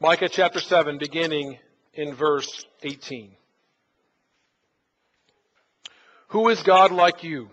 [0.00, 1.56] Micah chapter 7, beginning
[1.94, 3.30] in verse 18.
[6.28, 7.48] Who is God like you,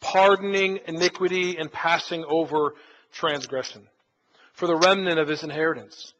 [0.00, 2.74] pardoning iniquity and passing over
[3.12, 3.86] transgression
[4.54, 6.14] for the remnant of his inheritance?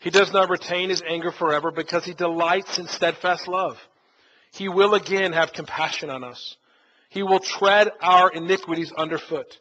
[0.00, 3.78] He does not retain his anger forever because he delights in steadfast love.
[4.52, 6.56] He will again have compassion on us.
[7.10, 9.56] He will tread our iniquities underfoot.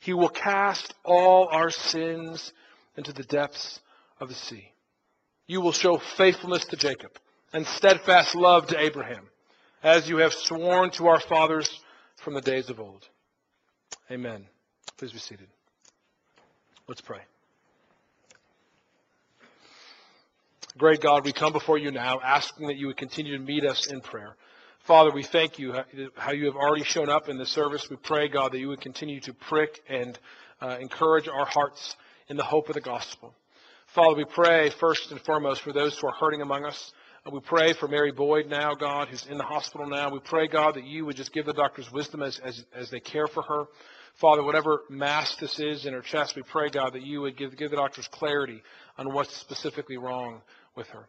[0.00, 2.52] He will cast all our sins
[2.94, 3.80] into the depths
[4.20, 4.71] of the sea.
[5.52, 7.10] You will show faithfulness to Jacob
[7.52, 9.28] and steadfast love to Abraham,
[9.82, 11.68] as you have sworn to our fathers
[12.16, 13.06] from the days of old.
[14.10, 14.46] Amen.
[14.96, 15.48] Please be seated.
[16.88, 17.18] Let's pray.
[20.78, 23.92] Great God, we come before you now asking that you would continue to meet us
[23.92, 24.36] in prayer.
[24.86, 25.74] Father, we thank you
[26.16, 27.90] how you have already shown up in the service.
[27.90, 30.18] We pray, God, that you would continue to prick and
[30.62, 31.94] uh, encourage our hearts
[32.28, 33.34] in the hope of the gospel.
[33.94, 36.92] Father, we pray first and foremost for those who are hurting among us.
[37.30, 40.10] We pray for Mary Boyd now, God, who's in the hospital now.
[40.10, 43.00] We pray, God, that you would just give the doctors wisdom as, as, as they
[43.00, 43.64] care for her.
[44.18, 47.54] Father, whatever mass this is in her chest, we pray, God, that you would give,
[47.58, 48.62] give the doctors clarity
[48.96, 50.40] on what's specifically wrong
[50.74, 51.06] with her.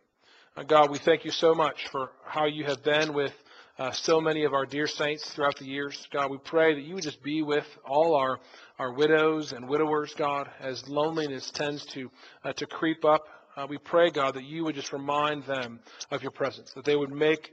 [0.57, 3.31] Uh, God, we thank you so much for how you have been with
[3.79, 6.07] uh, so many of our dear saints throughout the years.
[6.11, 8.39] God, we pray that you would just be with all our,
[8.77, 12.11] our widows and widowers, God, as loneliness tends to,
[12.43, 13.23] uh, to creep up.
[13.55, 15.79] Uh, we pray, God, that you would just remind them
[16.11, 17.51] of your presence, that they would make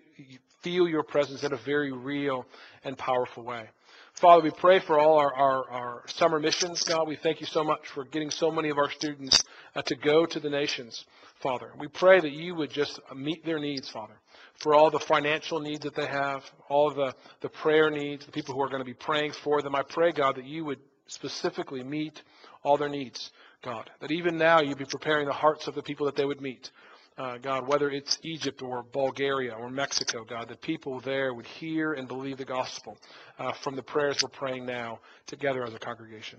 [0.63, 2.45] feel your presence in a very real
[2.85, 3.67] and powerful way.
[4.13, 7.09] Father, we pray for all our, our, our, summer missions, God.
[7.09, 9.43] We thank you so much for getting so many of our students
[9.75, 11.07] uh, to go to the nations,
[11.43, 11.71] Father.
[11.79, 14.21] We pray that you would just meet their needs, Father
[14.61, 18.55] for all the financial needs that they have, all the, the prayer needs, the people
[18.55, 19.75] who are going to be praying for them.
[19.75, 22.23] I pray, God, that you would specifically meet
[22.63, 23.31] all their needs,
[23.65, 23.91] God.
[24.01, 26.71] That even now you'd be preparing the hearts of the people that they would meet.
[27.19, 31.93] Uh, God, whether it's Egypt or Bulgaria or Mexico, God, that people there would hear
[31.95, 32.97] and believe the gospel
[33.39, 36.39] uh, from the prayers we're praying now together as a congregation.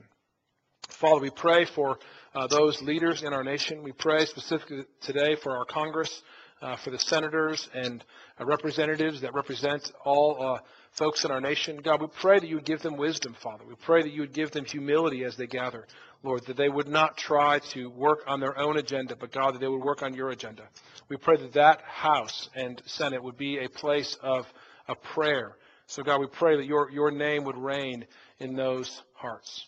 [0.90, 2.00] Father, we pray for
[2.34, 3.84] uh, those leaders in our nation.
[3.84, 6.22] We pray specifically today for our Congress
[6.62, 8.04] uh, for the senators and
[8.40, 10.60] uh, representatives that represent all uh,
[10.92, 11.78] folks in our nation.
[11.84, 13.64] God, we pray that you would give them wisdom, Father.
[13.68, 15.88] We pray that you would give them humility as they gather,
[16.24, 19.60] Lord, that they would not try to work on their own agenda, but God, that
[19.60, 20.64] they would work on your agenda.
[21.10, 24.46] We pray that that House and Senate would be a place of,
[24.88, 25.58] of prayer.
[25.88, 28.06] So, God, we pray that your, your name would reign
[28.40, 29.66] in those hearts.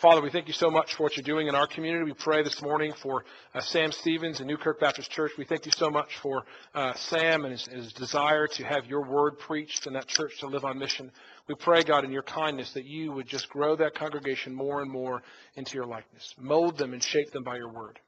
[0.00, 2.04] Father, we thank you so much for what you're doing in our community.
[2.04, 3.22] We pray this morning for
[3.54, 5.32] uh, Sam Stevens and Newkirk Baptist Church.
[5.36, 9.02] We thank you so much for uh, Sam and his, his, desire to have your
[9.02, 11.12] word preached in that church to live on mission.
[11.48, 14.90] We pray, God, in your kindness, that you would just grow that congregation more and
[14.90, 15.20] more
[15.56, 16.34] into your likeness.
[16.38, 17.98] Mold them and shape them by your word.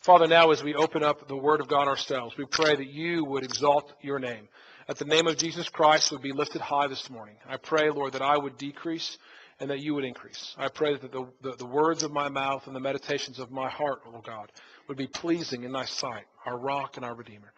[0.00, 3.26] Father, now as we open up the word of God ourselves, we pray that you
[3.26, 4.48] would exalt your name.
[4.88, 7.36] That the name of Jesus Christ would be lifted high this morning.
[7.46, 9.18] I pray, Lord, that I would decrease
[9.58, 10.54] and that you would increase.
[10.58, 13.70] I pray that the, the, the, words of my mouth and the meditations of my
[13.70, 14.52] heart, O God,
[14.88, 17.52] would be pleasing in thy sight, our rock and our redeemer.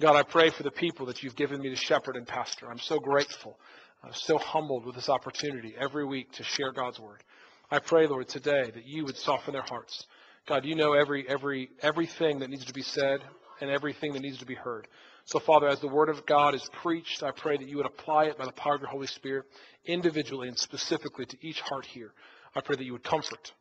[0.00, 2.68] God, I pray for the people that you've given me to shepherd and pastor.
[2.68, 3.56] I'm so grateful,
[4.02, 7.22] uh, so humbled with this opportunity every week to share God's word.
[7.70, 10.06] I pray, Lord, today that you would soften their hearts.
[10.46, 13.20] God, you know every, every, everything that needs to be said
[13.60, 14.88] and everything that needs to be heard.
[15.26, 18.26] So, Father, as the Word of God is preached, I pray that you would apply
[18.26, 19.46] it by the power of your Holy Spirit
[19.86, 22.12] individually and specifically to each heart here.
[22.54, 23.52] I pray that you would comfort.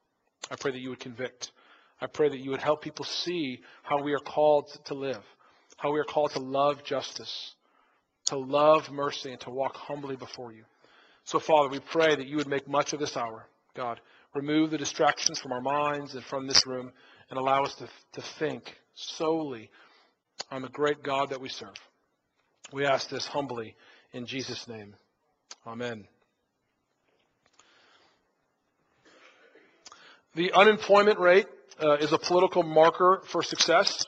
[0.52, 1.52] I pray that you would convict.
[2.02, 5.24] I pray that you would help people see how we are called to live,
[5.78, 7.54] how we are called to love justice,
[8.26, 10.66] to love mercy, and to walk humbly before you.
[11.24, 14.02] So, Father, we pray that you would make much of this hour, God.
[14.36, 16.92] Remove the distractions from our minds and from this room
[17.30, 19.70] and allow us to, to think solely
[20.52, 21.74] on the great God that we serve.
[22.72, 23.76] We ask this humbly
[24.14, 24.96] in Jesus' name.
[25.66, 26.08] Amen.
[30.36, 31.46] The unemployment rate
[31.82, 34.06] uh, is a political marker for success.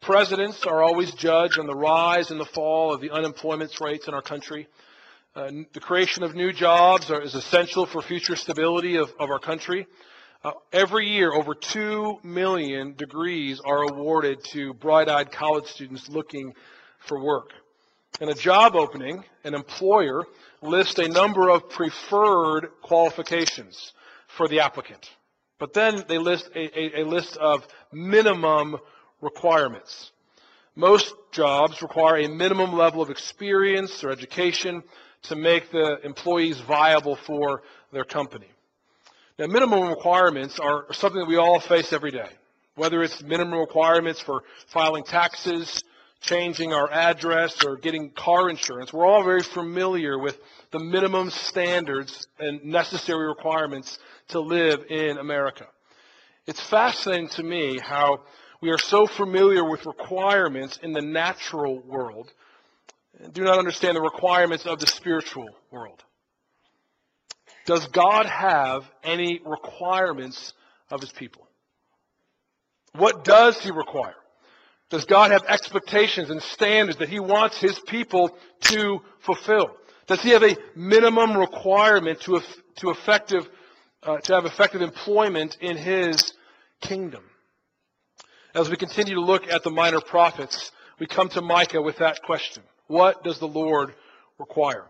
[0.00, 4.14] Presidents are always judged on the rise and the fall of the unemployment rates in
[4.14, 4.68] our country.
[5.34, 9.38] Uh, the creation of new jobs are, is essential for future stability of, of our
[9.38, 9.86] country.
[10.44, 16.54] Uh, every year, over 2 million degrees are awarded to bright eyed college students looking
[17.00, 17.50] for work.
[18.20, 20.22] In a job opening, an employer
[20.62, 23.92] lists a number of preferred qualifications
[24.28, 25.10] for the applicant.
[25.58, 28.76] But then they list a, a, a list of minimum
[29.20, 30.12] requirements.
[30.76, 34.84] Most jobs require a minimum level of experience or education
[35.22, 38.46] to make the employees viable for their company.
[39.38, 42.28] Now, minimum requirements are something that we all face every day.
[42.74, 45.84] Whether it's minimum requirements for filing taxes,
[46.20, 50.36] changing our address, or getting car insurance, we're all very familiar with
[50.72, 55.68] the minimum standards and necessary requirements to live in America.
[56.48, 58.22] It's fascinating to me how
[58.60, 62.32] we are so familiar with requirements in the natural world
[63.20, 66.02] and do not understand the requirements of the spiritual world.
[67.68, 70.54] Does God have any requirements
[70.90, 71.46] of his people?
[72.94, 74.14] What does he require?
[74.88, 79.76] Does God have expectations and standards that he wants his people to fulfill?
[80.06, 82.40] Does he have a minimum requirement to,
[82.76, 83.46] to, effective,
[84.02, 86.32] uh, to have effective employment in his
[86.80, 87.22] kingdom?
[88.54, 92.22] As we continue to look at the minor prophets, we come to Micah with that
[92.22, 92.62] question.
[92.86, 93.92] What does the Lord
[94.38, 94.86] require?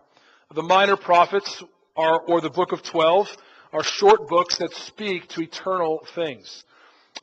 [0.54, 1.60] The minor prophets
[1.98, 3.36] are, or the book of 12
[3.72, 6.64] are short books that speak to eternal things.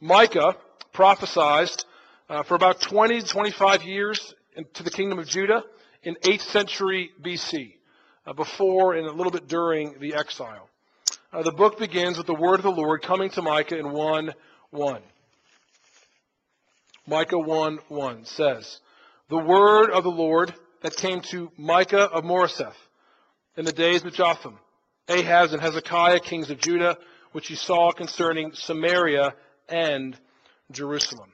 [0.01, 0.55] Micah
[0.91, 1.69] prophesied
[2.29, 4.33] uh, for about 20 to 25 years
[4.73, 5.63] to the kingdom of Judah
[6.03, 7.75] in 8th century BC,
[8.27, 10.69] uh, before and a little bit during the exile.
[11.31, 14.33] Uh, the book begins with the word of the Lord coming to Micah in 1
[14.71, 15.01] 1.
[17.07, 18.79] Micah 1 1 says,
[19.29, 22.75] The word of the Lord that came to Micah of Moresheth
[23.57, 24.59] in the days of Jotham,
[25.07, 26.97] Ahaz, and Hezekiah, kings of Judah,
[27.31, 29.33] which he saw concerning Samaria
[29.69, 30.17] and
[30.71, 31.31] Jerusalem.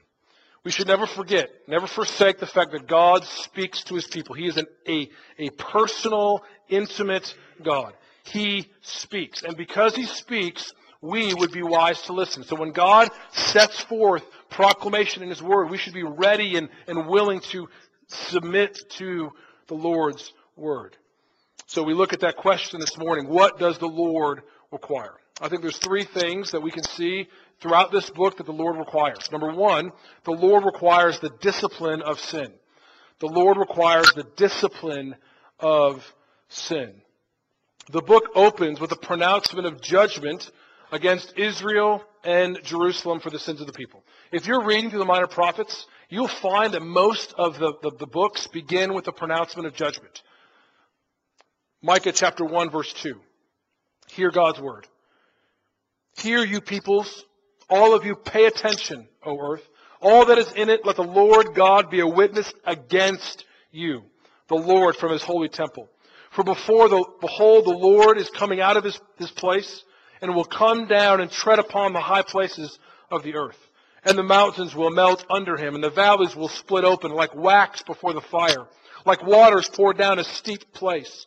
[0.64, 4.34] We should never forget, never forsake the fact that God speaks to his people.
[4.34, 5.08] He is an, a,
[5.38, 7.94] a personal, intimate God.
[8.24, 9.42] He speaks.
[9.42, 12.44] And because he speaks, we would be wise to listen.
[12.44, 17.08] So when God sets forth proclamation in his word, we should be ready and, and
[17.08, 17.68] willing to
[18.06, 19.32] submit to
[19.66, 20.96] the Lord's word.
[21.72, 23.30] So we look at that question this morning.
[23.30, 25.14] What does the Lord require?
[25.40, 27.28] I think there's three things that we can see
[27.62, 29.32] throughout this book that the Lord requires.
[29.32, 29.90] Number one,
[30.24, 32.52] the Lord requires the discipline of sin.
[33.20, 35.16] The Lord requires the discipline
[35.58, 36.04] of
[36.48, 36.92] sin.
[37.90, 40.50] The book opens with a pronouncement of judgment
[40.92, 44.04] against Israel and Jerusalem for the sins of the people.
[44.30, 48.06] If you're reading through the minor prophets, you'll find that most of the, the, the
[48.06, 50.20] books begin with a pronouncement of judgment.
[51.82, 53.20] Micah chapter 1 verse 2.
[54.08, 54.86] Hear God's word.
[56.16, 57.24] Hear you peoples,
[57.68, 59.66] all of you pay attention, O earth.
[60.00, 64.02] All that is in it, let the Lord God be a witness against you,
[64.48, 65.88] the Lord from his holy temple.
[66.30, 69.84] For before the, behold, the Lord is coming out of his, his place
[70.20, 72.78] and will come down and tread upon the high places
[73.10, 73.58] of the earth.
[74.04, 77.82] And the mountains will melt under him, and the valleys will split open like wax
[77.82, 78.66] before the fire,
[79.04, 81.26] like waters poured down a steep place.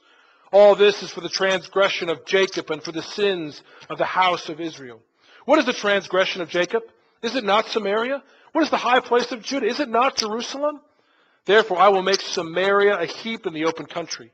[0.56, 4.48] All this is for the transgression of Jacob and for the sins of the house
[4.48, 5.02] of Israel.
[5.44, 6.82] What is the transgression of Jacob?
[7.22, 8.24] Is it not Samaria?
[8.54, 9.66] What is the high place of Judah?
[9.66, 10.80] Is it not Jerusalem?
[11.44, 14.32] Therefore, I will make Samaria a heap in the open country,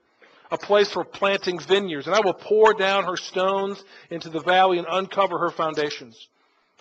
[0.52, 4.78] a place for planting vineyards, and I will pour down her stones into the valley
[4.78, 6.28] and uncover her foundations.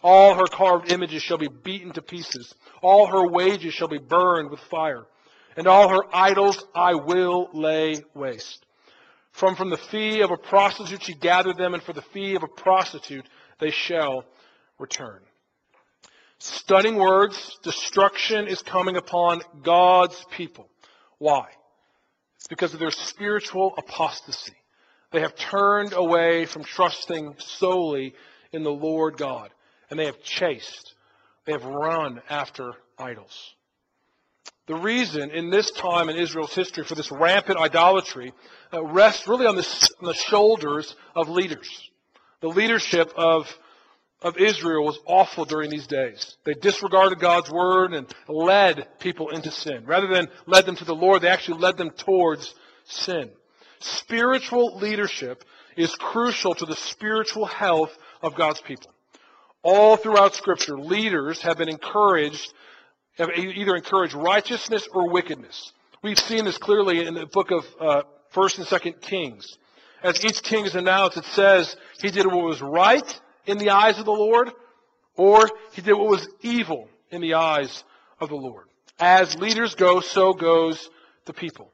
[0.03, 2.55] All her carved images shall be beaten to pieces.
[2.83, 5.07] All her wages shall be burned with fire.
[5.57, 8.67] And all her idols I will lay waste.
[9.33, 12.43] From, from the fee of a prostitute she gathered them, and for the fee of
[12.43, 13.27] a prostitute
[13.59, 14.25] they shall
[14.79, 15.21] return.
[16.39, 17.59] Stunning words.
[17.63, 20.69] Destruction is coming upon God's people.
[21.19, 21.47] Why?
[22.37, 24.55] It's because of their spiritual apostasy.
[25.13, 28.15] They have turned away from trusting solely
[28.53, 29.51] in the Lord God,
[29.91, 30.95] and they have chased,
[31.45, 33.55] they have run after idols.
[34.71, 38.33] The reason in this time in Israel's history for this rampant idolatry
[38.73, 41.91] uh, rests really on the, on the shoulders of leaders.
[42.41, 43.53] The leadership of,
[44.23, 46.37] of Israel was awful during these days.
[46.45, 49.87] They disregarded God's word and led people into sin.
[49.87, 53.29] Rather than led them to the Lord, they actually led them towards sin.
[53.81, 55.43] Spiritual leadership
[55.77, 58.93] is crucial to the spiritual health of God's people.
[59.65, 62.55] All throughout Scripture, leaders have been encouraged
[63.29, 65.73] either encouraged righteousness or wickedness.
[66.03, 69.59] We've seen this clearly in the book of uh, First and Second Kings.
[70.03, 73.99] As each king is announced, it says he did what was right in the eyes
[73.99, 74.51] of the Lord,
[75.17, 77.85] or he did what was evil in the eyes
[78.19, 78.67] of the Lord.
[78.99, 80.89] As leaders go, so goes
[81.27, 81.71] the people.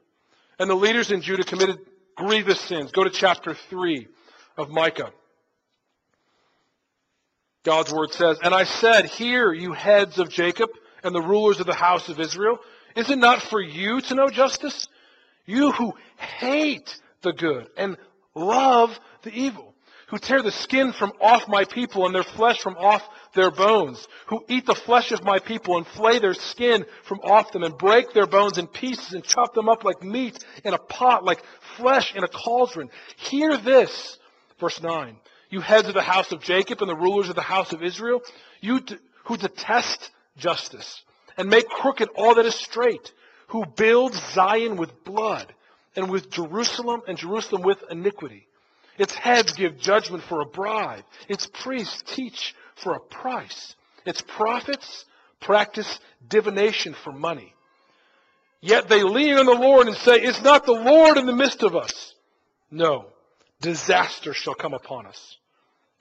[0.59, 1.79] And the leaders in Judah committed
[2.15, 2.91] grievous sins.
[2.91, 4.07] Go to chapter 3
[4.57, 5.11] of Micah.
[7.63, 10.69] God's word says, And I said, Hear, you heads of Jacob,
[11.03, 12.59] and the rulers of the house of Israel?
[12.95, 14.87] Is it not for you to know justice?
[15.45, 17.97] You who hate the good and
[18.35, 19.73] love the evil,
[20.07, 24.07] who tear the skin from off my people and their flesh from off their bones,
[24.27, 27.77] who eat the flesh of my people and flay their skin from off them and
[27.77, 31.43] break their bones in pieces and chop them up like meat in a pot, like
[31.77, 32.89] flesh in a cauldron.
[33.17, 34.17] Hear this,
[34.59, 35.17] verse 9.
[35.49, 38.21] You heads of the house of Jacob and the rulers of the house of Israel,
[38.59, 38.81] you
[39.25, 41.01] who detest justice
[41.37, 43.11] and make crooked all that is straight,
[43.47, 45.53] who builds Zion with blood
[45.95, 48.47] and with Jerusalem and Jerusalem with iniquity.
[48.97, 51.03] Its heads give judgment for a bribe.
[51.29, 53.75] Its priests teach for a price.
[54.05, 55.05] Its prophets
[55.39, 57.53] practice divination for money.
[58.59, 61.61] Yet they lean on the Lord and say, Is not the Lord in the midst
[61.61, 62.15] of us?
[62.71, 63.05] No,
[63.61, 65.37] disaster shall come upon us.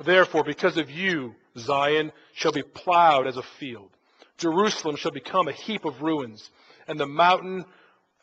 [0.02, 3.90] Therefore, because of you, Zion shall be plowed as a field.
[4.38, 6.50] Jerusalem shall become a heap of ruins,
[6.86, 7.64] and the mountain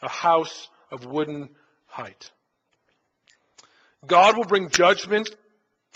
[0.02, 1.50] a house of wooden
[1.88, 2.32] height.
[4.06, 5.34] God will bring judgment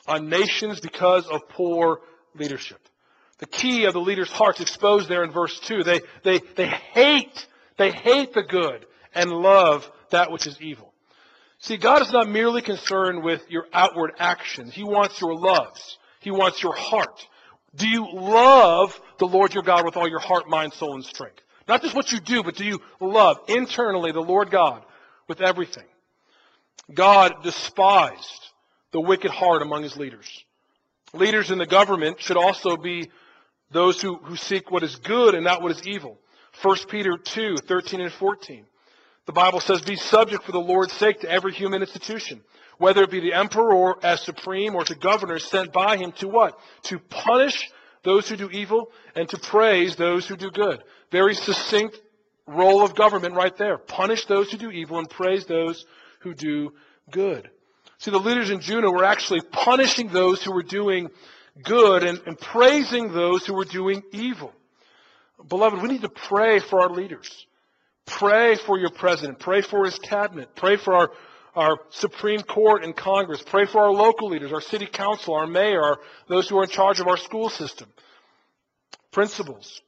[0.08, 2.00] on nations because of poor
[2.36, 2.80] leadership.
[3.40, 5.84] The key of the leader's heart's exposed there in verse 2.
[5.84, 7.48] They, they, they hate,
[7.78, 10.94] they hate the good and love that which is evil.
[11.60, 14.74] See, God is not merely concerned with your outward actions.
[14.74, 15.98] He wants your loves.
[16.20, 17.26] He wants your heart.
[17.76, 21.42] Do you love the Lord your God with all your heart, mind, soul, and strength?
[21.68, 24.84] Not just what you do, but do you love internally the Lord God
[25.28, 25.84] with everything?
[26.94, 28.48] God despised
[28.92, 30.44] the wicked heart among his leaders.
[31.14, 33.10] Leaders in the government should also be
[33.72, 36.18] those who, who seek what is good and not what is evil.
[36.62, 38.66] 1 Peter 2, 13 and 14.
[39.26, 42.42] The Bible says, Be subject for the Lord's sake to every human institution,
[42.78, 46.60] whether it be the emperor as supreme or to governors sent by him to what?
[46.84, 47.72] To punish
[48.04, 50.84] those who do evil and to praise those who do good.
[51.12, 52.00] Very succinct
[52.46, 53.78] role of government right there.
[53.78, 55.86] Punish those who do evil and praise those
[56.20, 56.74] who do
[57.12, 57.50] good.
[58.00, 61.10] See, the leaders in Judah were actually punishing those who were doing
[61.64, 64.54] good and, and praising those who were doing evil.
[65.48, 67.46] Beloved, we need to pray for our leaders.
[68.06, 69.40] Pray for your president.
[69.40, 70.56] Pray for his cabinet.
[70.56, 71.12] Pray for our,
[71.58, 73.42] our Supreme Court and Congress.
[73.42, 76.00] Pray for our local leaders, our city council, our mayor, our,
[76.30, 77.90] those who are in charge of our school system.
[79.12, 79.82] Principals.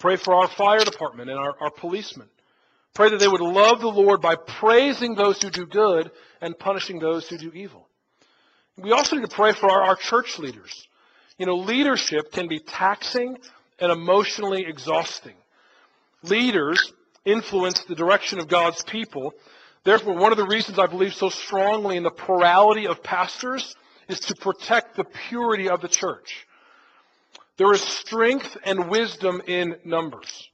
[0.00, 2.28] Pray for our fire department and our, our policemen.
[2.92, 6.98] Pray that they would love the Lord by praising those who do good and punishing
[6.98, 7.86] those who do evil.
[8.76, 10.88] We also need to pray for our, our church leaders.
[11.38, 13.38] You know, leadership can be taxing
[13.78, 15.36] and emotionally exhausting.
[16.24, 16.92] Leaders
[17.24, 19.34] influence the direction of God's people.
[19.84, 23.74] Therefore, one of the reasons I believe so strongly in the plurality of pastors
[24.08, 26.46] is to protect the purity of the church.
[27.56, 30.48] There is strength and wisdom in numbers.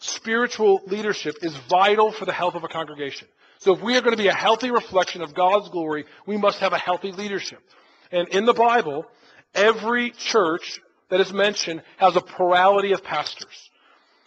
[0.00, 3.28] Spiritual leadership is vital for the health of a congregation.
[3.58, 6.58] So if we are going to be a healthy reflection of God's glory, we must
[6.58, 7.60] have a healthy leadership.
[8.12, 9.06] And in the Bible,
[9.54, 13.70] every church that is mentioned has a plurality of pastors.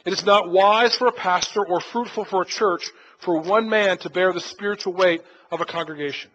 [0.06, 3.98] It is not wise for a pastor or fruitful for a church for one man
[4.00, 5.22] to bear the spiritual weight
[5.52, 6.32] of a congregation.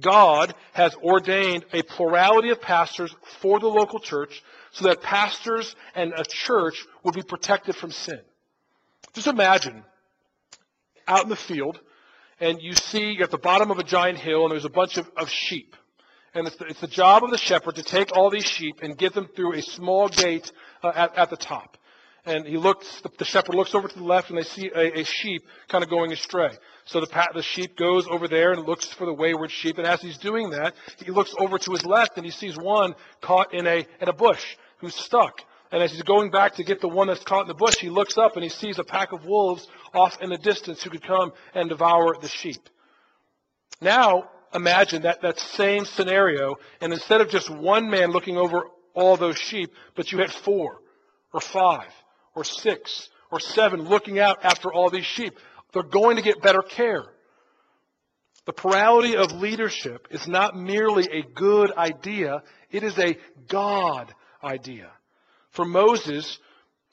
[0.00, 6.14] God has ordained a plurality of pastors for the local church so that pastors and
[6.16, 8.20] a church would be protected from sin.
[9.12, 9.84] Just imagine
[11.06, 11.78] out in the field,
[12.40, 14.96] and you see you're at the bottom of a giant hill, and there's a bunch
[14.96, 15.76] of, of sheep.
[16.34, 18.96] And it's the, it's the, job of the shepherd to take all these sheep and
[18.96, 20.50] get them through a small gate
[20.82, 21.76] uh, at, at the top
[22.24, 25.04] and he looks, the, shepherd looks over to the left and they see a, a
[25.04, 26.50] sheep kind of going astray.
[26.84, 29.78] So the, the sheep goes over there and looks for the wayward sheep.
[29.78, 30.74] And as he's doing that,
[31.04, 34.12] he looks over to his left and he sees one caught in a, in a
[34.12, 35.40] bush who's stuck.
[35.72, 37.88] And as he's going back to get the one that's caught in the bush, he
[37.88, 41.02] looks up and he sees a pack of wolves off in the distance who could
[41.02, 42.68] come and devour the sheep.
[43.80, 49.16] Now, imagine that, that same scenario, and instead of just one man looking over all
[49.16, 50.82] those sheep, but you had four
[51.32, 51.88] or five
[52.34, 55.34] or six or seven looking out after all these sheep.
[55.72, 57.04] They're going to get better care.
[58.44, 63.16] The plurality of leadership is not merely a good idea, it is a
[63.48, 64.12] God
[64.42, 64.90] idea.
[65.50, 66.38] For Moses,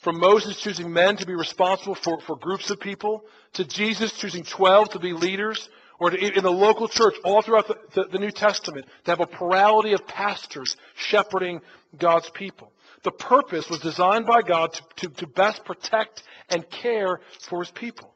[0.03, 4.43] from Moses choosing men to be responsible for, for groups of people, to Jesus choosing
[4.43, 5.69] 12 to be leaders,
[5.99, 9.19] or to, in the local church, all throughout the, the, the New Testament, to have
[9.19, 11.61] a plurality of pastors shepherding
[11.97, 12.71] God's people.
[13.03, 17.71] The purpose was designed by God to, to, to best protect and care for his
[17.71, 18.13] people.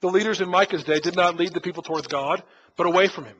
[0.00, 2.42] The leaders in Micah's day did not lead the people towards God,
[2.76, 3.36] but away from him.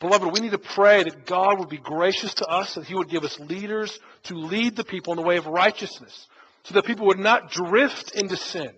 [0.00, 3.10] Beloved, we need to pray that God would be gracious to us, that He would
[3.10, 6.26] give us leaders to lead the people in the way of righteousness,
[6.64, 8.72] so that people would not drift into sin,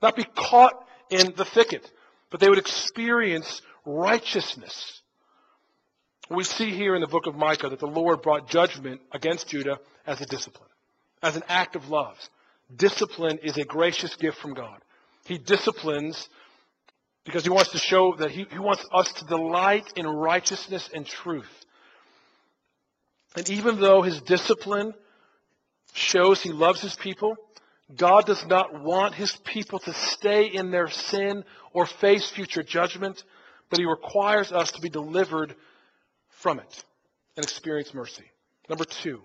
[0.00, 1.90] not be caught in the thicket,
[2.30, 5.02] but they would experience righteousness.
[6.30, 9.80] We see here in the book of Micah that the Lord brought judgment against Judah
[10.06, 10.68] as a discipline,
[11.22, 12.16] as an act of love.
[12.74, 14.80] Discipline is a gracious gift from God.
[15.24, 16.28] He disciplines
[17.24, 21.04] because he wants to show that he, he wants us to delight in righteousness and
[21.04, 21.50] truth.
[23.36, 24.94] And even though his discipline
[25.94, 27.36] shows he loves his people,
[27.96, 33.22] God does not want his people to stay in their sin or face future judgment,
[33.68, 35.56] but he requires us to be delivered
[36.40, 36.84] from it
[37.36, 38.24] and experience mercy.
[38.68, 39.20] Number two,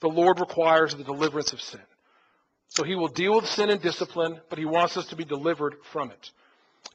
[0.00, 1.80] the Lord requires the deliverance of sin.
[2.68, 5.76] So he will deal with sin and discipline, but he wants us to be delivered
[5.92, 6.30] from it.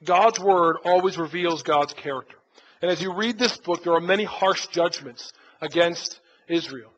[0.04, 2.36] God's word always reveals God's character.
[2.82, 6.92] And as you read this book, there are many harsh judgments against Israel.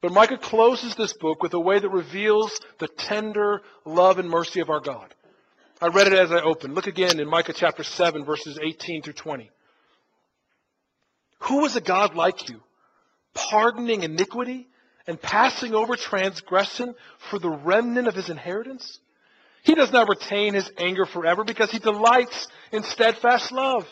[0.00, 4.60] But Micah closes this book with a way that reveals the tender love and mercy
[4.60, 5.14] of our God.
[5.80, 6.74] I read it as I opened.
[6.74, 9.50] Look again in Micah chapter 7, verses 18 through 20.
[11.40, 12.60] Who is a God like you,
[13.34, 14.68] pardoning iniquity
[15.06, 16.94] and passing over transgression
[17.30, 18.98] for the remnant of his inheritance?
[19.62, 23.86] He does not retain his anger forever because he delights in steadfast love.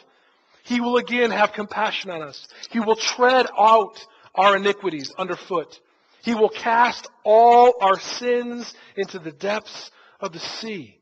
[0.65, 2.47] He will again have compassion on us.
[2.71, 3.99] He will tread out
[4.35, 5.79] our iniquities underfoot.
[6.23, 9.91] He will cast all our sins into the depths
[10.21, 10.99] of the sea.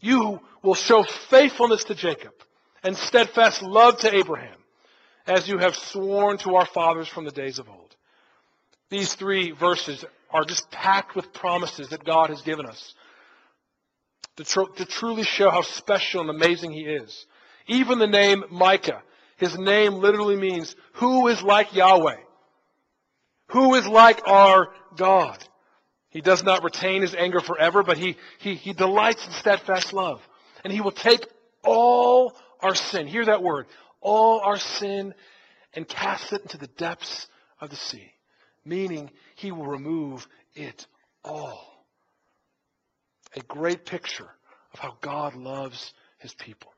[0.00, 2.32] You will show faithfulness to Jacob
[2.82, 4.58] and steadfast love to Abraham,
[5.26, 7.94] as you have sworn to our fathers from the days of old.
[8.90, 12.94] These three verses are just packed with promises that God has given us
[14.36, 17.26] to, tr- to truly show how special and amazing He is.
[17.66, 19.02] Even the name Micah,
[19.36, 22.18] his name literally means, who is like Yahweh?
[23.48, 25.42] Who is like our God?
[26.10, 30.20] He does not retain his anger forever, but he, he, he delights in steadfast love.
[30.62, 31.26] And he will take
[31.64, 33.66] all our sin, hear that word,
[34.02, 35.14] all our sin,
[35.74, 37.28] and cast it into the depths
[37.60, 38.12] of the sea.
[38.64, 40.86] Meaning, he will remove it
[41.24, 41.86] all.
[43.34, 44.28] A great picture
[44.74, 46.72] of how God loves his people.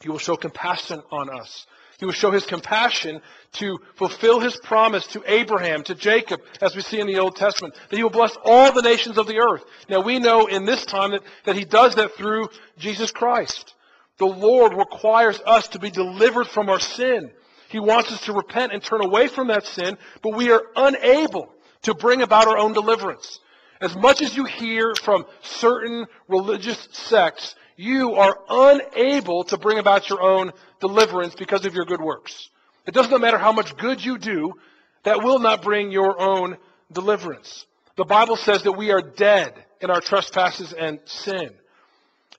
[0.00, 1.66] He will show compassion on us
[1.98, 3.22] he will show his compassion
[3.54, 7.74] to fulfill his promise to Abraham, to Jacob, as we see in the Old Testament,
[7.88, 9.64] that he will bless all the nations of the earth.
[9.88, 13.74] Now we know in this time that, that he does that through Jesus Christ.
[14.18, 17.30] The Lord requires us to be delivered from our sin.
[17.68, 21.52] He wants us to repent and turn away from that sin, but we are unable
[21.82, 23.40] to bring about our own deliverance.
[23.80, 30.08] As much as you hear from certain religious sects, you are unable to bring about
[30.08, 32.48] your own deliverance because of your good works.
[32.86, 34.54] It doesn't matter how much good you do,
[35.02, 36.56] that will not bring your own
[36.90, 37.66] deliverance.
[37.96, 41.50] The Bible says that we are dead in our trespasses and sin.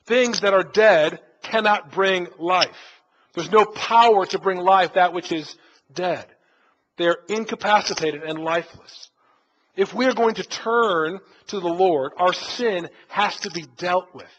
[0.05, 3.01] Things that are dead cannot bring life.
[3.33, 5.55] There's no power to bring life that which is
[5.93, 6.25] dead.
[6.97, 9.09] They're incapacitated and lifeless.
[9.75, 14.13] If we are going to turn to the Lord, our sin has to be dealt
[14.15, 14.31] with.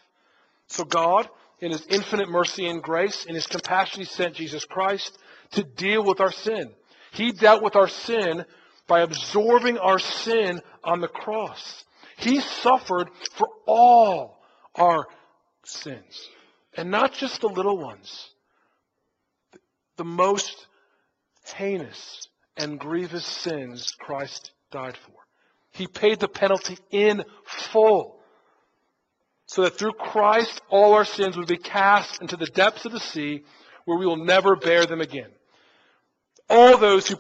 [0.66, 1.28] So God,
[1.60, 5.16] in his infinite mercy and grace, in his compassion, he sent Jesus Christ
[5.52, 6.72] to deal with our sin.
[7.12, 8.44] He dealt with our sin
[8.88, 11.84] by absorbing our sin on the cross.
[12.16, 14.42] He suffered for all
[14.74, 15.06] our
[15.64, 16.28] sins.
[16.76, 18.28] And not just the little ones.
[19.96, 20.66] The most
[21.56, 25.12] heinous and grievous sins Christ died for.
[25.72, 28.18] He paid the penalty in full
[29.46, 33.00] so that through Christ all our sins would be cast into the depths of the
[33.00, 33.44] sea
[33.86, 35.30] where we will never bear them again.
[36.50, 37.16] All those who,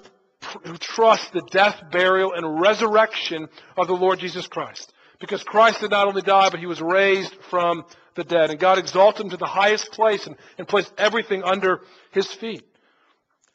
[0.64, 4.92] who trust the death, burial, and resurrection of the Lord Jesus Christ.
[5.20, 7.84] Because Christ did not only die, but he was raised from
[8.18, 8.50] the dead.
[8.50, 11.80] And God exalted him to the highest place and, and placed everything under
[12.12, 12.64] his feet.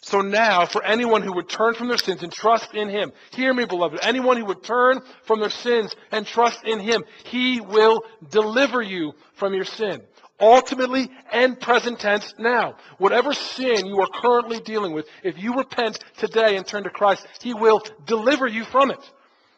[0.04, 3.54] So now, for anyone who would turn from their sins and trust in Him, hear
[3.54, 8.04] me, beloved, anyone who would turn from their sins and trust in Him, He will
[8.30, 10.02] deliver you from your sin.
[10.42, 12.76] Ultimately and present tense now.
[12.98, 17.26] Whatever sin you are currently dealing with, if you repent today and turn to Christ,
[17.42, 19.00] He will deliver you from it.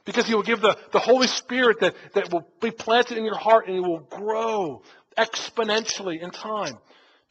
[0.06, 3.38] Because He will give the, the Holy Spirit that, that will be planted in your
[3.38, 4.84] heart and it will grow
[5.18, 6.78] exponentially in time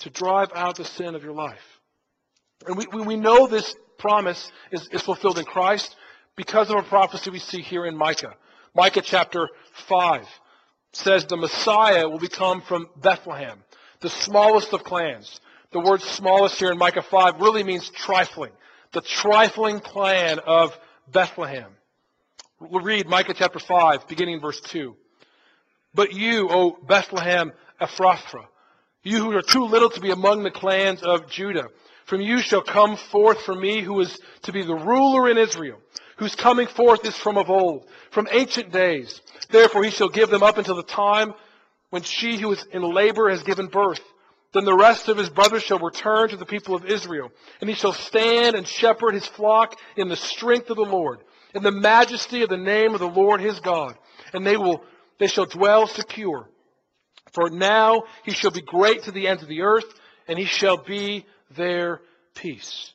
[0.01, 1.81] to drive out the sin of your life.
[2.67, 5.97] And we, we know this promise is, is fulfilled in Christ
[6.37, 8.35] because of a prophecy we see here in Micah.
[8.75, 9.49] Micah chapter
[9.89, 10.27] 5
[10.93, 13.63] says the Messiah will become from Bethlehem,
[14.01, 15.41] the smallest of clans.
[15.73, 18.53] The word smallest here in Micah 5 really means trifling.
[18.93, 20.77] The trifling clan of
[21.11, 21.73] Bethlehem.
[22.61, 24.95] We'll read Micah chapter 5, beginning in verse 2.
[25.93, 28.47] But you, O Bethlehem Ephrathah,
[29.03, 31.69] you who are too little to be among the clans of Judah,
[32.05, 35.81] From you shall come forth for me who is to be the ruler in Israel,
[36.17, 39.21] whose coming forth is from of old, from ancient days.
[39.49, 41.35] Therefore he shall give them up until the time
[41.91, 44.03] when she who is in labor has given birth.
[44.53, 47.75] Then the rest of his brothers shall return to the people of Israel, and he
[47.75, 51.21] shall stand and shepherd his flock in the strength of the Lord,
[51.55, 53.97] in the majesty of the name of the Lord his God.
[54.33, 54.83] And they will,
[55.19, 56.49] they shall dwell secure.
[57.33, 59.93] For now he shall be great to the ends of the earth,
[60.29, 62.01] and he shall be their
[62.35, 62.93] peace.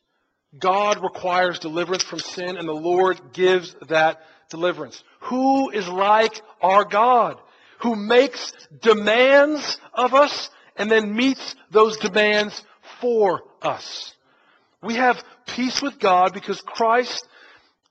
[0.57, 5.03] God requires deliverance from sin, and the Lord gives that deliverance.
[5.21, 7.39] Who is like our God,
[7.79, 12.63] who makes demands of us and then meets those demands
[12.99, 14.13] for us?
[14.81, 17.27] We have peace with God because Christ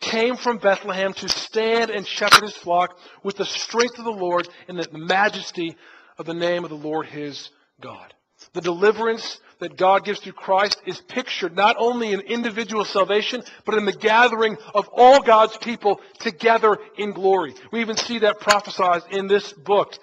[0.01, 4.49] came from Bethlehem to stand and shepherd his flock with the strength of the Lord
[4.69, 5.77] and the majesty
[6.19, 8.13] of the name of the Lord his God.
[8.53, 13.75] The deliverance that God gives through Christ is pictured not only in individual salvation, but
[13.75, 17.55] in the gathering of all God's people together in glory.
[17.73, 19.95] We even see that prophesied in this book.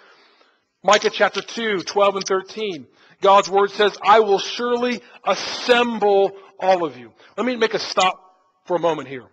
[0.83, 2.87] Micah chapter 2, 12 and 13.
[3.21, 7.11] God's word says, I will surely assemble all of you.
[7.37, 8.21] Let me make a stop
[8.65, 9.25] for a moment here.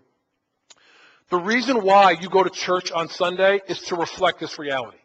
[1.32, 4.98] The reason why you go to church on Sunday is to reflect this reality.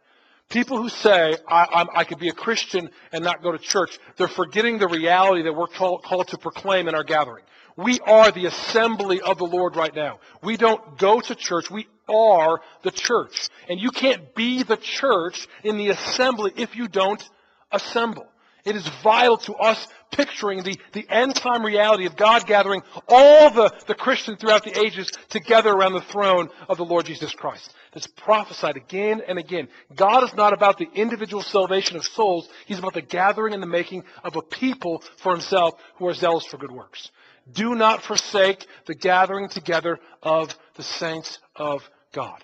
[0.49, 4.27] People who say, I, I, could be a Christian and not go to church, they're
[4.27, 7.45] forgetting the reality that we're called, called to proclaim in our gathering.
[7.77, 10.19] We are the assembly of the Lord right now.
[10.43, 13.47] We don't go to church, we are the church.
[13.69, 17.23] And you can't be the church in the assembly if you don't
[17.71, 18.27] assemble.
[18.65, 23.49] It is vital to us picturing the, the end time reality of God gathering all
[23.51, 27.73] the, the Christians throughout the ages together around the throne of the Lord Jesus Christ.
[27.93, 29.67] It's prophesied again and again.
[29.95, 32.49] God is not about the individual salvation of souls.
[32.65, 36.45] He's about the gathering and the making of a people for himself who are zealous
[36.45, 37.11] for good works.
[37.51, 42.43] Do not forsake the gathering together of the saints of God.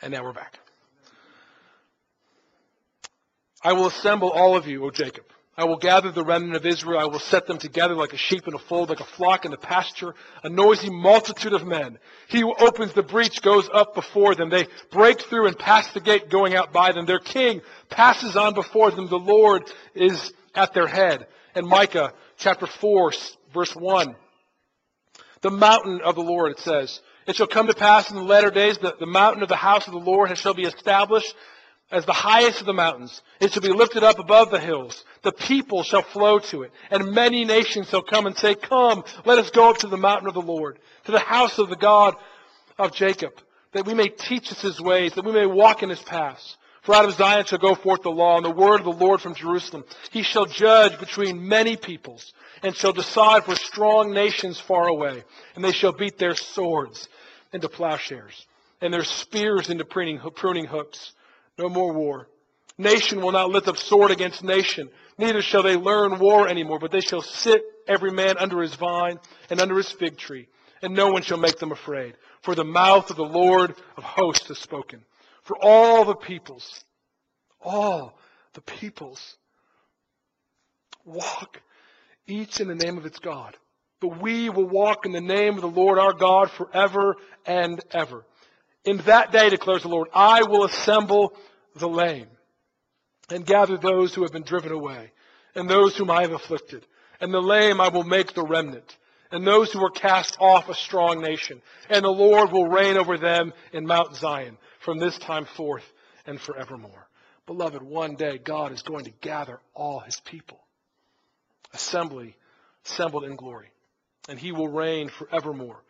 [0.00, 0.61] And now we're back.
[3.62, 5.24] I will assemble all of you, O Jacob.
[5.56, 6.98] I will gather the remnant of Israel.
[6.98, 9.50] I will set them together like a sheep in a fold, like a flock in
[9.50, 11.98] the pasture, a noisy multitude of men.
[12.28, 14.48] He who opens the breach goes up before them.
[14.48, 17.04] They break through and pass the gate going out by them.
[17.04, 19.08] Their king passes on before them.
[19.08, 21.26] The Lord is at their head.
[21.54, 23.12] And Micah chapter 4,
[23.52, 24.16] verse 1.
[25.42, 28.50] The mountain of the Lord, it says, it shall come to pass in the latter
[28.50, 31.34] days that the mountain of the house of the Lord shall be established
[31.92, 33.20] as the highest of the mountains.
[33.38, 35.04] It shall be lifted up above the hills.
[35.22, 39.38] The people shall flow to it, and many nations shall come and say, Come, let
[39.38, 42.16] us go up to the mountain of the Lord, to the house of the God
[42.78, 43.34] of Jacob,
[43.72, 46.56] that we may teach us his ways, that we may walk in his paths.
[46.80, 49.20] For out of Zion shall go forth the law, and the word of the Lord
[49.20, 49.84] from Jerusalem.
[50.10, 55.22] He shall judge between many peoples, and shall decide for strong nations far away.
[55.54, 57.08] And they shall beat their swords
[57.52, 58.46] into plowshares,
[58.80, 61.12] and their spears into pruning, pruning hooks.
[61.58, 62.28] No more war.
[62.78, 64.88] Nation will not lift up sword against nation,
[65.18, 69.18] neither shall they learn war anymore, but they shall sit every man under his vine
[69.50, 70.48] and under his fig tree,
[70.80, 72.14] and no one shall make them afraid.
[72.40, 75.04] For the mouth of the Lord of hosts has spoken.
[75.42, 76.84] For all the peoples,
[77.60, 78.18] all
[78.54, 79.36] the peoples
[81.04, 81.60] walk
[82.26, 83.56] each in the name of its God.
[84.00, 88.24] But we will walk in the name of the Lord our God forever and ever.
[88.84, 91.34] In that day, declares the Lord, I will assemble
[91.76, 92.28] the lame
[93.30, 95.12] and gather those who have been driven away
[95.54, 96.84] and those whom I have afflicted.
[97.20, 98.96] And the lame I will make the remnant
[99.30, 101.62] and those who are cast off a strong nation.
[101.88, 105.84] And the Lord will reign over them in Mount Zion from this time forth
[106.26, 107.08] and forevermore.
[107.46, 110.60] Beloved, one day God is going to gather all his people.
[111.72, 112.36] Assembly,
[112.84, 113.70] assembled in glory.
[114.28, 115.82] And he will reign forevermore.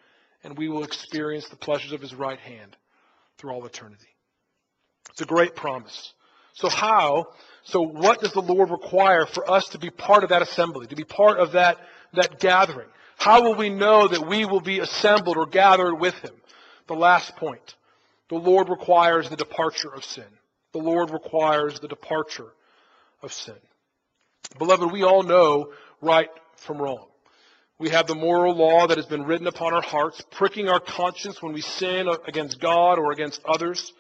[0.45, 2.77] And we will experience the pleasures of his right hand
[3.43, 4.07] through all eternity.
[5.11, 6.15] It's a great promise.
[6.55, 7.27] So how,
[7.65, 10.97] so what does the Lord require for us to be part of that assembly, to
[10.97, 11.79] be part of that,
[12.15, 12.87] that gathering?
[13.17, 16.35] How will we know that we will be assembled or gathered with Him?
[16.87, 17.75] The last point.
[18.29, 20.25] The Lord requires the departure of sin.
[20.73, 22.53] The Lord requires the departure
[23.23, 23.59] of sin.
[24.59, 27.07] Beloved, we all know right from wrong.
[27.79, 31.43] We have the moral law that has been written upon our hearts, pricking our conscience
[31.43, 33.93] when we sin against God or against others.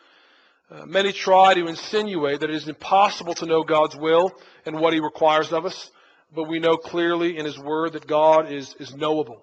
[0.70, 4.32] Uh, many try to insinuate that it is impossible to know God's will
[4.64, 5.90] and what He requires of us,
[6.34, 9.42] but we know clearly in His Word that God is, is knowable.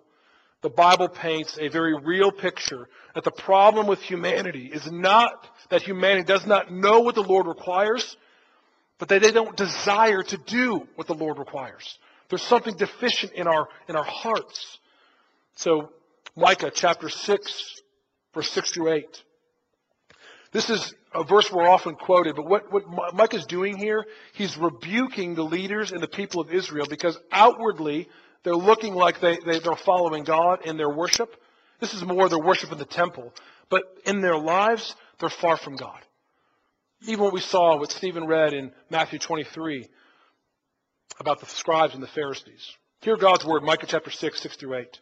[0.62, 5.82] The Bible paints a very real picture that the problem with humanity is not that
[5.82, 8.18] humanity does not know what the Lord requires,
[8.98, 11.98] but that they don't desire to do what the Lord requires.
[12.30, 14.78] There's something deficient in our, in our hearts.
[15.56, 15.92] So,
[16.36, 17.82] Micah chapter 6,
[18.34, 19.24] verse 6 through 8.
[20.52, 24.58] This is a verse we're often quoted, but what, what Micah is doing here, he's
[24.58, 28.08] rebuking the leaders and the people of Israel because outwardly
[28.44, 31.36] they're looking like they, they, they're following God in their worship.
[31.80, 33.34] This is more their worship in the temple.
[33.70, 36.00] But in their lives, they're far from God.
[37.04, 39.88] Even what we saw, what Stephen read in Matthew 23
[41.20, 42.76] about the scribes and the Pharisees.
[43.02, 45.00] Hear God's word, Micah chapter 6, 6 through 8.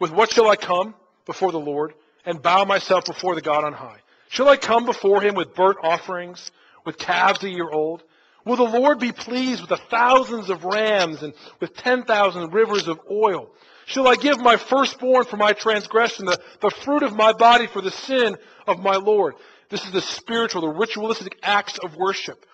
[0.00, 3.72] With what shall I come before the Lord and bow myself before the God on
[3.72, 4.00] high?
[4.28, 6.50] Shall I come before him with burnt offerings,
[6.84, 8.02] with calves a year old?
[8.44, 12.88] Will the Lord be pleased with the thousands of rams and with ten thousand rivers
[12.88, 13.50] of oil?
[13.86, 17.80] Shall I give my firstborn for my transgression, the, the fruit of my body for
[17.80, 19.34] the sin of my Lord?
[19.68, 22.44] This is the spiritual, the ritualistic acts of worship.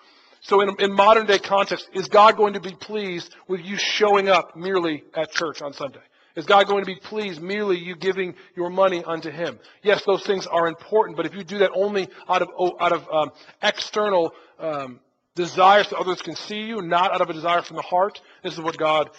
[0.43, 4.27] So in, in modern day context, is God going to be pleased with you showing
[4.27, 6.01] up merely at church on Sunday?
[6.35, 9.59] Is God going to be pleased merely you giving your money unto Him?
[9.83, 13.07] Yes, those things are important, but if you do that only out of, out of
[13.09, 14.99] um, external um,
[15.35, 18.53] desires that others can see you, not out of a desire from the heart, this
[18.53, 19.11] is what God,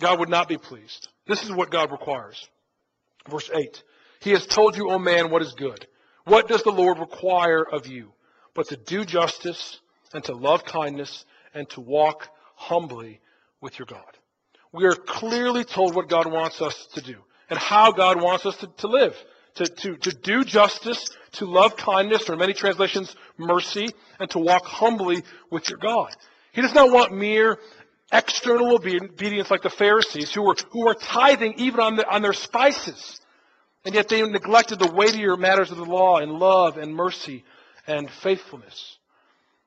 [0.00, 1.08] God would not be pleased.
[1.26, 2.48] This is what God requires.
[3.28, 3.82] Verse 8.
[4.20, 5.86] He has told you, O man, what is good.
[6.26, 8.12] What does the Lord require of you?
[8.54, 9.80] But to do justice
[10.14, 13.20] and to love kindness and to walk humbly
[13.60, 14.16] with your God
[14.74, 17.16] we are clearly told what God wants us to do
[17.48, 19.16] and how God wants us to, to live.
[19.54, 23.86] To, to, to do justice, to love kindness, or many translations, mercy,
[24.18, 26.10] and to walk humbly with your God.
[26.50, 27.60] He does not want mere
[28.12, 32.32] external obedience like the Pharisees who were, who were tithing even on, the, on their
[32.32, 33.20] spices.
[33.84, 37.44] And yet they neglected the weightier matters of the law in love and mercy
[37.86, 38.98] and faithfulness.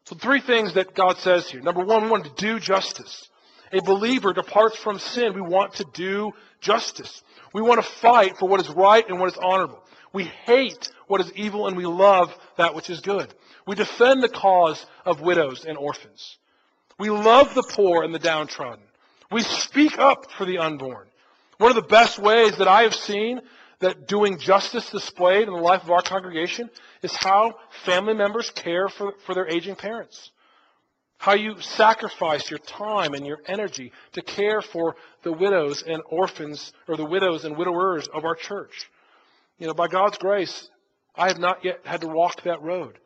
[0.08, 1.62] So three things that God says here.
[1.62, 3.28] Number one, we want to do justice
[3.72, 7.22] a believer departs from sin, we want to do justice.
[7.54, 9.84] We want to fight for what is right and what is honorable.
[10.14, 13.34] We hate what is evil and we love that which is good.
[13.66, 16.38] We defend the cause of widows and orphans.
[16.98, 18.84] We love the poor and the downtrodden.
[19.32, 21.08] We speak up for the unborn.
[21.58, 23.42] One of the best ways that I have seen
[23.80, 26.70] that doing justice displayed in the life of our congregation
[27.04, 30.32] is how family members care for, for their aging parents.
[31.20, 36.74] How you sacrifice your time and your energy to care for the widows and orphans,
[36.88, 38.90] or the widows and widowers of our church.
[39.58, 40.70] You know, by God's grace,
[41.16, 43.00] I have not yet had to walk that road,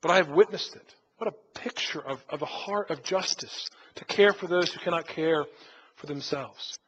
[0.00, 0.94] but I have witnessed it.
[1.18, 5.06] What a picture of, of a heart of justice to care for those who cannot
[5.06, 5.44] care
[5.96, 6.78] for themselves.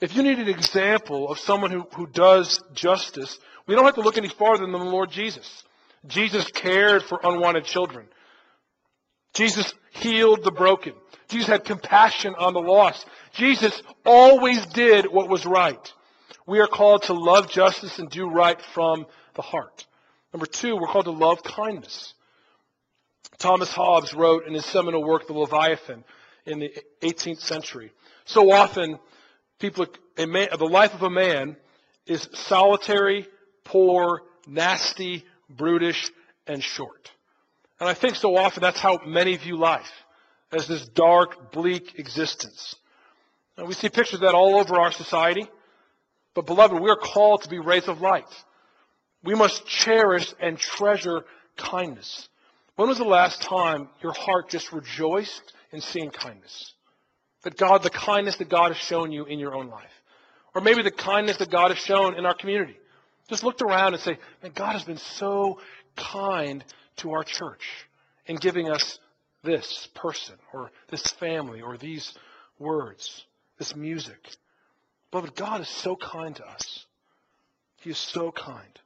[0.00, 4.02] If you need an example of someone who, who does justice, we don't have to
[4.02, 5.64] look any farther than the Lord Jesus.
[6.06, 8.06] Jesus cared for unwanted children.
[9.32, 10.92] Jesus healed the broken.
[11.28, 13.06] Jesus had compassion on the lost.
[13.32, 15.92] Jesus always did what was right.
[16.46, 19.86] We are called to love justice and do right from the heart.
[20.32, 22.14] Number two, we're called to love kindness.
[23.38, 26.04] Thomas Hobbes wrote in his seminal work, The Leviathan,
[26.44, 27.92] in the 18th century.
[28.24, 28.98] So often,
[29.58, 29.86] people,
[30.18, 31.56] man, the life of a man
[32.06, 33.26] is solitary,
[33.64, 36.10] poor, nasty, brutish,
[36.46, 37.10] and short.
[37.80, 39.90] And I think so often that's how many view life,
[40.52, 42.76] as this dark, bleak existence.
[43.56, 45.46] And we see pictures of that all over our society.
[46.34, 48.28] But beloved, we are called to be rays of light.
[49.24, 51.24] We must cherish and treasure
[51.56, 52.28] kindness.
[52.76, 56.74] When was the last time your heart just rejoiced in seeing kindness?
[57.42, 59.90] That God, the kindness that God has shown you in your own life.
[60.54, 62.76] Or maybe the kindness that God has shown in our community.
[63.28, 65.60] Just looked around and say, man, God has been so
[65.96, 66.64] kind
[66.98, 67.64] to our church
[68.26, 68.98] in giving us
[69.42, 72.12] this person or this family or these
[72.58, 73.24] words,
[73.58, 74.18] this music.
[75.10, 76.86] Beloved, God is so kind to us.
[77.80, 78.80] He is so kind.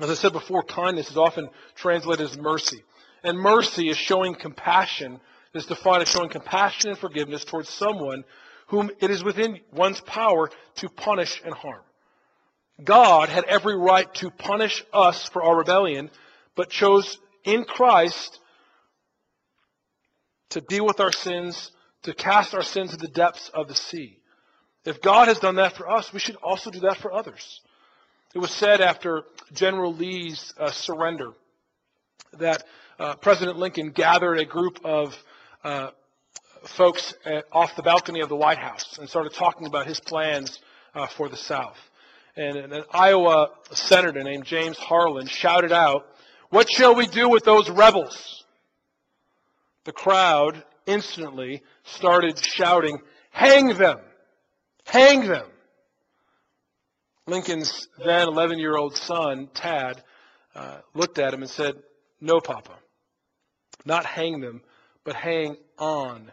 [0.00, 2.82] As I said before, kindness is often translated as mercy.
[3.22, 5.20] And mercy is showing compassion,
[5.54, 8.24] is defined as showing compassion and forgiveness towards someone
[8.68, 11.82] whom it is within one's power to punish and harm.
[12.82, 16.10] God had every right to punish us for our rebellion
[16.54, 18.38] but chose in Christ
[20.50, 21.70] to deal with our sins,
[22.02, 24.18] to cast our sins into the depths of the sea.
[24.84, 27.60] If God has done that for us, we should also do that for others.
[28.34, 31.32] It was said after General Lee's uh, surrender
[32.34, 32.64] that
[32.98, 35.16] uh, President Lincoln gathered a group of
[35.64, 35.90] uh,
[36.64, 40.60] folks at, off the balcony of the White House and started talking about his plans
[40.94, 41.78] uh, for the South.
[42.36, 46.06] And an Iowa senator named James Harlan shouted out,
[46.50, 48.44] what shall we do with those rebels?
[49.84, 52.98] The crowd instantly started shouting,
[53.30, 53.98] hang them.
[54.84, 55.46] Hang them.
[57.26, 60.02] Lincoln's then 11 year old son, Tad,
[60.54, 61.76] uh, looked at him and said,
[62.20, 62.76] No, Papa.
[63.84, 64.62] Not hang them,
[65.04, 66.30] but hang on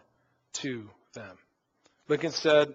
[0.54, 1.38] to them.
[2.08, 2.74] Lincoln said,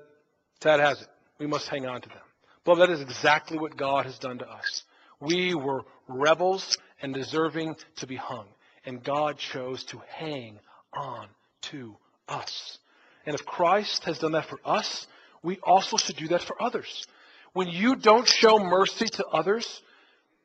[0.61, 1.09] Tad has it.
[1.38, 2.18] We must hang on to them.
[2.66, 4.85] Well, that is exactly what God has done to us.
[5.20, 8.46] We were rebels and deserving to be hung.
[8.85, 10.59] And God chose to hang
[10.92, 11.28] on
[11.62, 11.96] to
[12.28, 12.78] us.
[13.26, 15.07] And if Christ has done that for us,
[15.42, 17.07] we also should do that for others.
[17.52, 19.83] When you don't show mercy to others,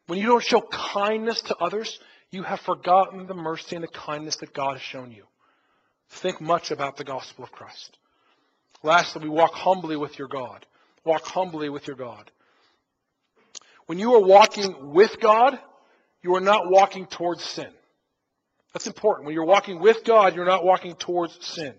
[0.07, 1.99] when you don't show kindness to others,
[2.31, 5.23] you have forgotten the mercy and the kindness that God has shown you.
[6.09, 7.97] Think much about the gospel of Christ.
[8.83, 10.65] Lastly, we walk humbly with your God.
[11.03, 12.31] Walk humbly with your God.
[13.87, 15.57] When you are walking with God,
[16.21, 17.69] you are not walking towards sin.
[18.73, 19.25] That's important.
[19.25, 21.73] When you're walking with God, you're not walking towards sin.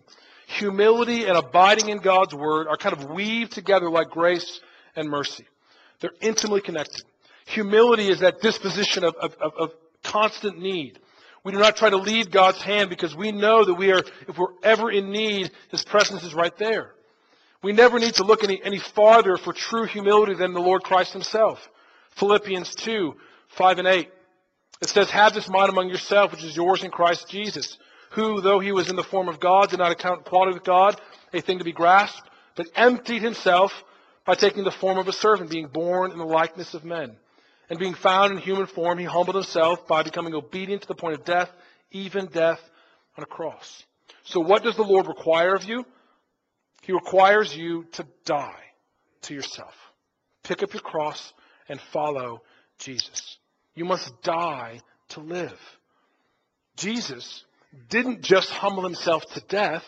[0.46, 4.60] Humility and abiding in God's word are kind of weaved together like grace
[4.96, 5.46] and mercy.
[6.00, 7.02] They're intimately connected.
[7.46, 10.98] Humility is that disposition of, of, of, constant need.
[11.44, 14.36] We do not try to leave God's hand because we know that we are, if
[14.36, 16.92] we're ever in need, His presence is right there.
[17.62, 21.12] We never need to look any, any farther for true humility than the Lord Christ
[21.12, 21.58] Himself.
[22.16, 23.14] Philippians 2,
[23.56, 24.10] 5 and 8.
[24.80, 27.78] It says, Have this mind among yourself, which is yours in Christ Jesus,
[28.10, 31.00] who, though he was in the form of God, did not account equality with God
[31.32, 33.72] a thing to be grasped, but emptied himself
[34.24, 37.16] by taking the form of a servant, being born in the likeness of men.
[37.70, 41.18] And being found in human form, he humbled himself by becoming obedient to the point
[41.18, 41.50] of death,
[41.90, 42.60] even death
[43.16, 43.84] on a cross.
[44.24, 45.84] So what does the Lord require of you?
[46.82, 48.62] He requires you to die
[49.22, 49.74] to yourself.
[50.42, 51.32] Pick up your cross
[51.68, 52.42] and follow
[52.78, 53.36] Jesus.
[53.74, 55.58] You must die to live.
[56.76, 57.44] Jesus
[57.90, 59.84] didn't just humble himself to death,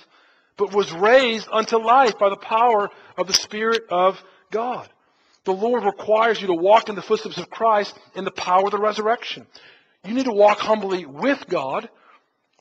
[0.57, 4.89] but was raised unto life by the power of the Spirit of God.
[5.51, 8.71] The Lord requires you to walk in the footsteps of Christ in the power of
[8.71, 9.49] the resurrection.
[10.05, 11.89] You need to walk humbly with God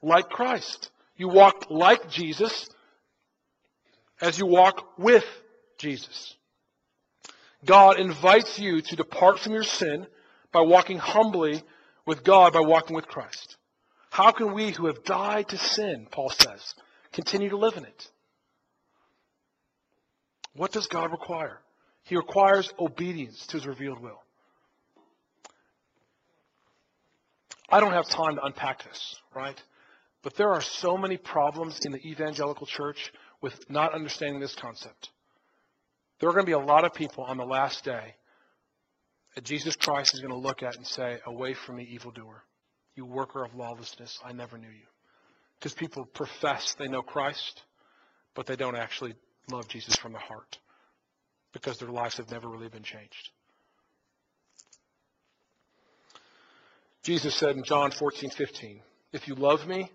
[0.02, 0.90] like Christ.
[1.16, 2.68] You walk like Jesus
[4.20, 5.24] as you walk with
[5.78, 6.36] Jesus.
[7.64, 10.08] God invites you to depart from your sin
[10.52, 11.62] by walking humbly
[12.08, 13.56] with God, by walking with Christ.
[14.10, 16.74] How can we who have died to sin, Paul says,
[17.12, 18.08] continue to live in it?
[20.56, 21.62] What does God require?
[22.10, 24.20] He requires obedience to his revealed will.
[27.72, 29.62] I don't have time to unpack this, right?
[30.24, 35.10] But there are so many problems in the evangelical church with not understanding this concept.
[36.20, 38.16] There are going to be a lot of people on the last day
[39.36, 42.44] that Jesus Christ is going to look at and say, Away from me, evildoer,
[42.96, 44.88] you worker of lawlessness, I never knew you.
[45.60, 47.62] Because people profess they know Christ,
[48.34, 49.14] but they don't actually
[49.52, 50.58] love Jesus from the heart
[51.54, 53.30] because their lives have never really been changed.
[57.04, 58.82] Jesus said in John 14, 15,
[59.14, 59.92] If you love me,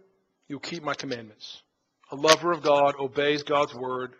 [0.49, 1.63] you'll keep my commandments.
[2.11, 4.13] A lover of God obeys God's word.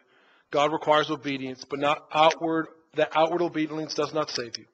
[0.51, 4.65] God requires obedience, but not outward, that outward obedience does not save you.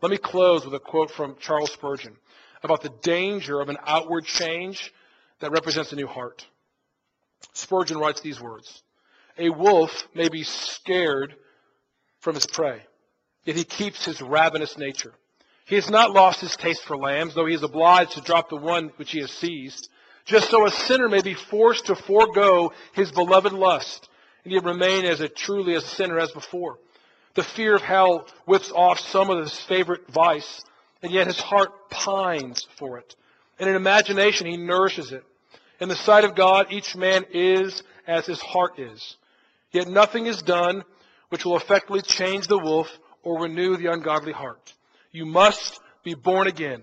[0.00, 2.16] Let me close with a quote from Charles Spurgeon
[2.62, 4.92] about the danger of an outward change
[5.40, 6.46] that represents a new heart.
[7.52, 8.82] Spurgeon writes these words
[9.38, 11.34] A wolf may be scared
[12.26, 12.82] from his prey,
[13.44, 15.12] yet he keeps his ravenous nature.
[15.64, 18.56] He has not lost his taste for lambs, though he is obliged to drop the
[18.56, 19.88] one which he has seized.
[20.24, 24.08] Just so a sinner may be forced to forego his beloved lust,
[24.42, 26.80] and yet remain as a truly as a sinner as before.
[27.34, 30.64] The fear of hell whips off some of his favorite vice,
[31.04, 33.14] and yet his heart pines for it.
[33.60, 35.22] And in imagination, he nourishes it.
[35.78, 39.16] In the sight of God, each man is as his heart is.
[39.70, 40.82] Yet nothing is done
[41.28, 42.88] which will effectively change the wolf
[43.22, 44.72] or renew the ungodly heart.
[45.12, 46.82] You must be born again.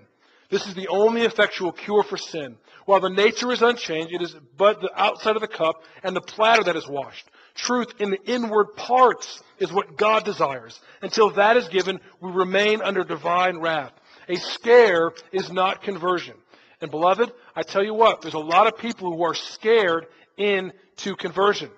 [0.50, 2.58] This is the only effectual cure for sin.
[2.86, 6.22] While the nature is unchanged, it is but the outside of the cup and the
[6.22, 7.28] platter that is washed.
[7.56, 10.80] Truth in the inward parts is what God desires.
[11.02, 13.94] Until that is given, we remain under divine wrath.
[14.28, 16.36] A scare is not conversion.
[16.82, 20.08] And beloved, I tell you what, there's a lot of people who are scared
[20.38, 21.70] into conversion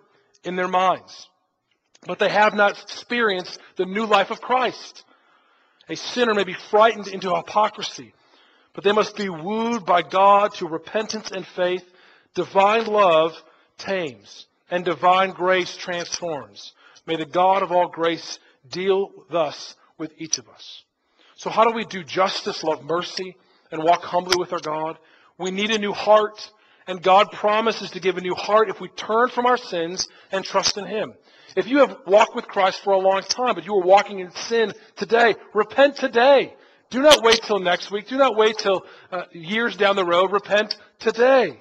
[0.43, 1.29] in their minds.
[2.05, 5.03] But they have not experienced the new life of Christ.
[5.89, 8.13] A sinner may be frightened into hypocrisy,
[8.73, 11.83] but they must be wooed by God to repentance and faith.
[12.33, 13.41] Divine love
[13.77, 16.73] tames and divine grace transforms.
[17.05, 18.39] May the God of all grace
[18.69, 20.83] deal thus with each of us.
[21.35, 23.35] So how do we do justice, love mercy,
[23.71, 24.97] and walk humbly with our God?
[25.37, 26.49] We need a new heart
[26.87, 30.45] And God promises to give a new heart if we turn from our sins and
[30.45, 31.13] trust in Him.
[31.55, 34.31] If you have walked with Christ for a long time, but you are walking in
[34.31, 36.53] sin today, repent today.
[36.89, 38.07] Do not wait till next week.
[38.07, 40.31] Do not wait till uh, years down the road.
[40.31, 41.59] Repent today.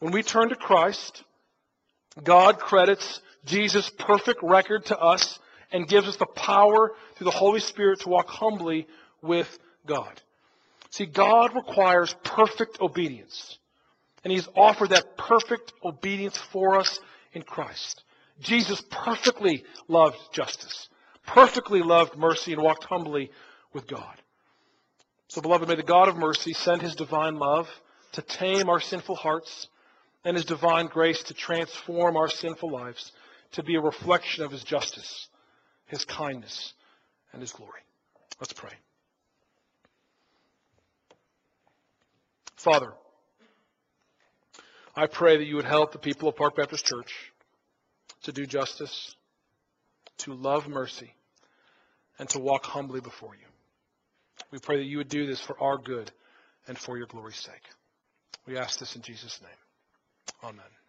[0.00, 1.22] When we turn to Christ,
[2.22, 5.38] God credits Jesus' perfect record to us
[5.72, 8.88] and gives us the power through the Holy Spirit to walk humbly
[9.22, 10.20] with God.
[10.90, 13.58] See, God requires perfect obedience.
[14.24, 16.98] And He's offered that perfect obedience for us
[17.32, 18.02] in Christ.
[18.40, 20.88] Jesus perfectly loved justice,
[21.26, 23.30] perfectly loved mercy, and walked humbly
[23.72, 24.16] with God.
[25.28, 27.68] So, beloved, may the God of mercy send His divine love
[28.12, 29.68] to tame our sinful hearts
[30.24, 33.12] and His divine grace to transform our sinful lives
[33.52, 35.28] to be a reflection of His justice,
[35.86, 36.72] His kindness,
[37.32, 37.80] and His glory.
[38.40, 38.72] Let's pray.
[42.56, 42.92] Father,
[44.96, 47.29] I pray that you would help the people of Park Baptist Church
[48.24, 49.14] to do justice,
[50.18, 51.14] to love mercy,
[52.18, 53.46] and to walk humbly before you.
[54.50, 56.10] We pray that you would do this for our good
[56.66, 57.62] and for your glory's sake.
[58.46, 60.50] We ask this in Jesus' name.
[60.50, 60.79] Amen.